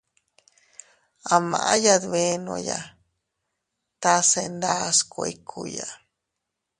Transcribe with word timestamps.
A 1.33 1.35
maʼya 1.49 1.95
dbenoya 2.03 2.79
tase 4.01 4.41
ndas 4.55 4.97
kuikkuya. 5.11 5.87